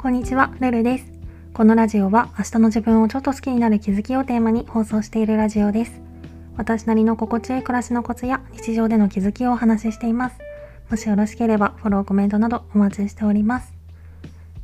[0.00, 1.12] こんにちは、ルルです。
[1.52, 6.00] このラジオは明日の自分をちょっと好きになる気づきをテーマに放送しているラジオです。
[6.56, 10.38] 私なりの心地よい暮らしのコツや日常での気づきをお話ししています。
[10.88, 13.74] もしよろしければフォロー、コメントなどお待ちしております。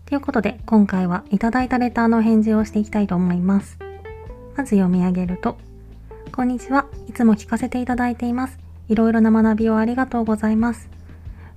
[0.06, 3.78] ということで、今回はいただいたレターの返事をしていきたいと思います。
[4.56, 5.58] まず読み上げると、
[6.32, 6.86] こんにちは。
[7.10, 8.58] いつも聞かせていただいています。
[8.88, 10.95] いろいろな学びをありがとうございます。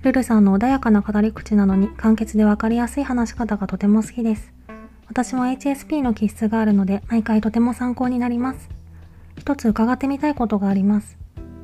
[0.02, 4.50] ルルさんの穏やかな語り口なのに簡潔でわかりやすい話し方がとても好きです。
[5.08, 8.70] 私も HSP の気質があるので毎回とても参考になります。
[9.36, 11.18] 一つ伺ってみたいことがあります。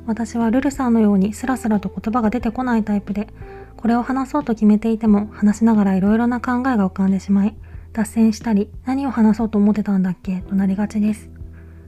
[0.05, 3.27] 私はルルさんのようにスラスラと言葉が出てこないタイプで、
[3.75, 7.55] これを話そうと決めていても話しながらいろいろな考えが浮かんでしまい、
[7.91, 10.41] 脱線したり何を話そうと思ってたんだっけ？
[10.41, 11.27] となりがちです。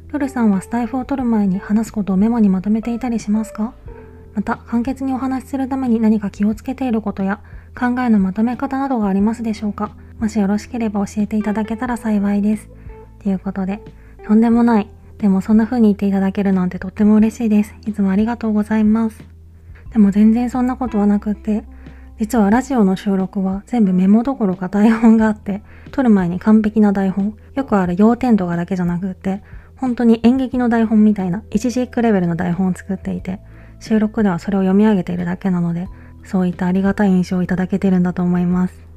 [0.08, 3.76] ルルさんはスタイフを取る前に話すことをメモにまとめていたりしますか？
[4.34, 7.40] また簡潔にお話しするために何か気をつけていることや
[7.78, 9.92] 考えのまとめ方などがありますでしょうか？
[10.20, 12.70] もしよろしければ教えていただけたら幸いです。
[13.23, 13.81] ということで、
[14.26, 14.90] とんでもない。
[15.18, 17.76] でもそんな風に言っていただけるなんてとっても嬉しいです。
[17.86, 19.22] いつもありがとうございます。
[19.92, 21.64] でも全然そんなことはなくって、
[22.20, 29.42] 実はラジオの収録は全部メモどころか台本があって、撮る前に完璧な台本、よくある要点とかだけじゃなくって、
[29.75, 33.40] 本当に演劇の台本みたいな一時クレベルの台本を作っていて、
[33.80, 35.88] 収録ではそれを読み上げているだけなので、
[36.23, 38.89] そういったありがたい印象をいただけてるんだと思います。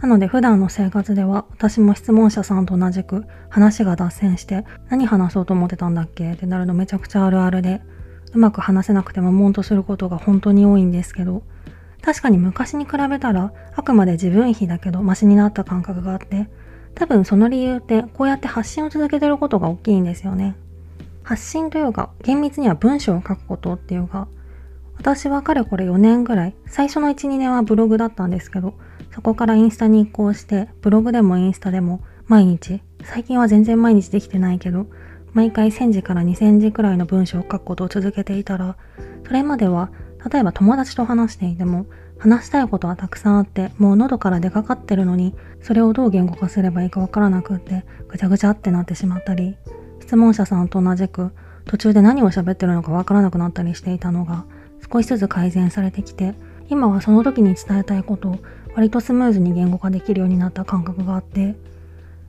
[0.00, 6.32] なので普段の生活では私も質問者さんと同じく話が脱線して何話そうと思ってたんだっけ？
[6.32, 7.80] ってなるのめちゃくちゃあるあるで
[8.34, 11.44] うまく話せなくても悶とすることが本当に多いんですけど
[12.02, 16.50] 確かに昔に比べたらあくまで自分比だけどマシになった感覚があって
[16.94, 20.56] 多分その理由ってこうやって発信を続けてることが大きいんですよね。
[21.26, 24.28] 発信というか、厳密には文章を書くことっていうか、
[24.96, 28.74] 私はかれこれ4年ぐらい、最初の1、2年はブログだったんですけど、
[29.10, 34.86] そこからインスタに移行して、ブログでもインスタでも毎日、最近は全然毎日できてないけど、
[35.32, 38.76] 毎回1000字から2000字くらいの文章を書くことを続けていたら、
[39.26, 39.90] それまでは、
[40.32, 41.86] 例えば友達と話していても、
[42.18, 49.56] 話したいことはたくさんあって、もう喉から出かかってるのに、それをどう言語化すればいいかわからなくって、ぐちゃぐちゃってなってしまったり、
[50.06, 51.32] 質問者さんと同じく
[51.64, 54.44] 途中で何を喋ってるのかわからなくなったりしていたのが
[54.92, 56.34] 少しずつ改善されてきて
[56.68, 58.38] 今はその時に伝えたいことを
[58.76, 61.56] 割とスムーズに言語化できるようになった感覚があって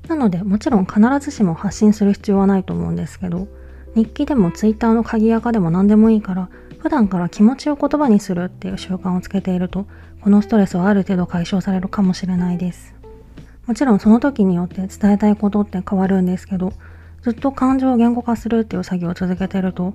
[0.07, 3.47] なのでもちろん必ずしも発信する必要はないと思うんですけど
[3.93, 6.49] 日記でも Twitter の鍵垢でも何でもいいから
[6.79, 9.85] 普段から気持ちを言葉にするっていう習慣をつけていると
[10.21, 12.95] このストレスはある程度解消されるかもしれないです。
[13.67, 16.71] もちろんその時によって伝えたいことって変わるんですけど
[17.27, 19.93] ずっと感情を言語化するっていう作業を続けてると、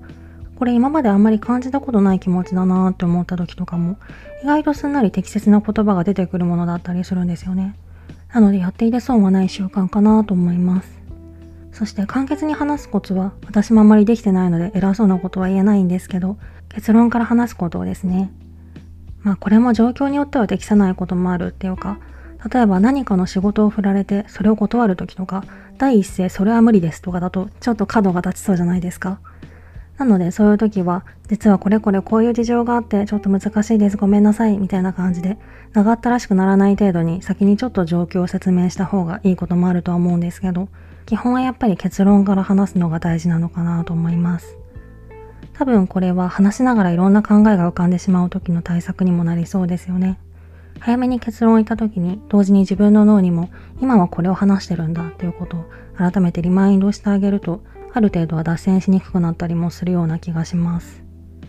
[0.56, 3.97] これ今まであんまり感じたことない気持ちだなって思った時とかも、
[4.43, 7.75] 意外とすんなり適切な言葉が出てくるものだったりするんですよね。
[8.34, 11.00] なのでやっていて損はない習慣かなと思います。
[11.72, 16.37] そして簡潔に話すコツは私もあんまりできてないので偉そうなことは言えないんですけど、
[16.69, 18.31] 結論から話すことをですね。
[19.22, 21.98] まあこれも状況によっては適さないこともあるっていうか、
[22.50, 25.44] 例えば何かの仕事を振られてそれを断る時とか、
[25.78, 29.20] 第一声それは無理ですとかだとちょっと角が立ちそうじゃないですか。
[29.98, 35.38] なのでそういう時は、実はこれこれこういう事情があってちょっと難しいです、ごめんなさい、みたいな感じで、
[35.72, 40.69] 長ったらしくならない程度に先にちょっと状況を説明した方がいいこともあるとは思うんですけど、
[41.06, 44.56] 基本はやっぱり結論から話すのが大事なのかなと思います。
[45.53, 50.19] 多分これは話しながらいろんな考えが浮かんでしまう時の対策にもなりそうですよね。
[50.84, 53.50] 早めに結論を言った時に同時に自分の脳にも
[53.81, 55.65] 今はこれを話してるんだっていうことを
[55.97, 57.62] 改めてリマインドしてあげると
[57.93, 61.04] ある程度は脱線しにくくなったりもするような気がします。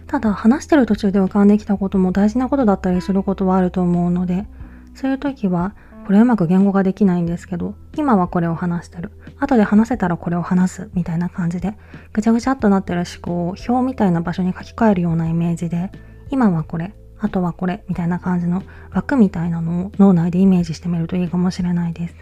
[0.06, 4.46] ただ話してる途中で浮かんできたことも大事なことだったりすることはあると思うので
[4.94, 5.74] そういう時は
[6.06, 11.76] これうまく言語ができないんですけど今はこれを話してる後で話せたらこれを話すみたいな感じで
[12.12, 15.92] ぐちゃぐちゃっとなってる思考を表みたいな場所に書き換えるようなイメージで
[16.30, 16.94] 今はこれ
[17.24, 22.16] あとはこれみたいな感じの枠みたいなのを脳内でイメージしてみるといいかもしれないです。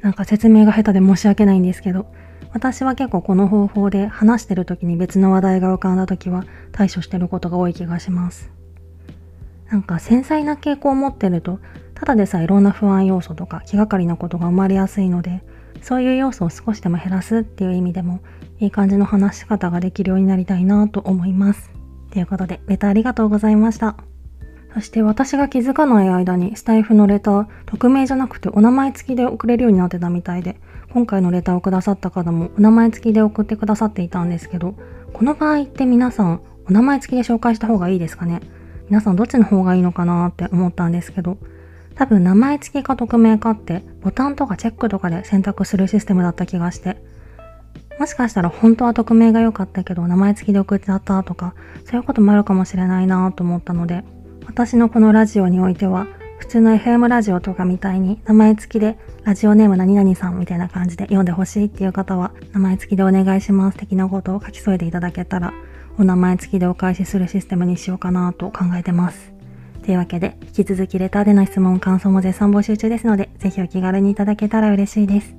[0.00, 2.06] なんか説明が下手で申し訳ないんですけど、
[2.52, 8.52] 私は結構この方法で話してる時に別の話題が浮かんだ時は対処してることが多い気がします。
[9.72, 11.58] なんか繊細な傾向を持ってると、
[11.94, 15.42] ただでさえいろんな不安要素とか気がかりなことが生まれやすいので、
[15.82, 18.20] そういう要素を少しでも減らすっていう意味でも、
[18.60, 21.70] いい感じの話し方ができるようになりたいなと思います。
[22.12, 24.07] ということで、レタありがとうございました。
[24.74, 30.60] そして私が気づかない間にスタイフのレター、匿名じゃなくてお名前付きで送れるようになってたみたいで、
[30.92, 34.74] 今回のレターをくださった方もお名前付きで送ってくださっていたんですけど、
[35.12, 38.40] この場合って皆さんお名前付きで紹介した方がいいですかね。
[38.88, 41.38] 皆さんどっちの方がいいのかなって思ったんですけど、
[41.94, 47.02] 多分名前付きか匿名かってボタンとかチェックとかで選択するシステムだった気がして、
[47.98, 51.54] もしかしたら本当は匿名が良かったけど名前付きで送っちゃったとか、
[51.84, 54.04] そういうこともあるかもしれないなと思ったので、
[54.48, 56.06] 私のこのラジオにおいては、
[56.38, 65.52] 普通の FM ラジオとかみたいに名前付きでラジオネーム何々さんみたいな感じで読んでほしいっていう方は名前付きでお願いします的なことを書き添えていただけたら
[65.98, 69.32] お名前付きでお返しするシステムにしようかなと考えてます。
[69.84, 75.34] というわけで、引き続きレターでの質問、感想も絶賛募集中ですので、ぜひお気軽にいただけたら嬉しいです。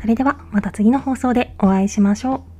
[0.00, 2.57] それではまた次の放送でお会いしましょう。